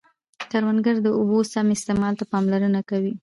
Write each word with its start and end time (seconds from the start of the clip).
کروندګر 0.51 0.95
د 1.01 1.07
اوبو 1.17 1.39
سم 1.51 1.67
استعمال 1.75 2.13
ته 2.19 2.25
پاملرنه 2.31 2.81
کوي 2.89 3.13